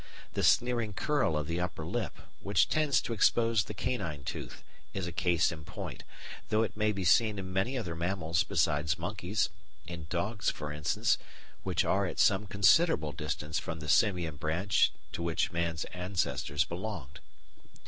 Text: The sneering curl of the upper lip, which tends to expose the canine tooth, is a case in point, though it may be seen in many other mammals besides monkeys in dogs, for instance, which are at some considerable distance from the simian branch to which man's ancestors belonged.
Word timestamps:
The 0.33 0.41
sneering 0.41 0.93
curl 0.93 1.37
of 1.37 1.45
the 1.45 1.59
upper 1.61 1.85
lip, 1.85 2.15
which 2.39 2.67
tends 2.69 3.01
to 3.01 3.13
expose 3.13 3.63
the 3.65 3.75
canine 3.75 4.23
tooth, 4.23 4.63
is 4.95 5.05
a 5.05 5.11
case 5.11 5.51
in 5.51 5.63
point, 5.63 6.03
though 6.49 6.63
it 6.63 6.75
may 6.75 6.91
be 6.91 7.03
seen 7.03 7.37
in 7.37 7.53
many 7.53 7.77
other 7.77 7.95
mammals 7.95 8.43
besides 8.43 8.97
monkeys 8.97 9.49
in 9.85 10.07
dogs, 10.09 10.49
for 10.49 10.71
instance, 10.71 11.19
which 11.61 11.85
are 11.85 12.07
at 12.07 12.17
some 12.17 12.47
considerable 12.47 13.11
distance 13.11 13.59
from 13.59 13.79
the 13.79 13.87
simian 13.87 14.37
branch 14.37 14.91
to 15.11 15.21
which 15.21 15.51
man's 15.51 15.83
ancestors 15.93 16.65
belonged. 16.65 17.19